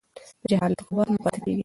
[0.43, 1.59] د جهالت غبار نه پاتې کېږي.